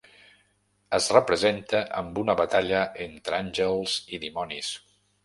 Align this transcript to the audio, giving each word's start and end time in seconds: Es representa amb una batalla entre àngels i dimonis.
Es 0.97 1.09
representa 1.17 1.81
amb 2.01 2.17
una 2.21 2.35
batalla 2.39 2.79
entre 3.05 3.39
àngels 3.41 3.95
i 4.17 4.21
dimonis. 4.25 4.73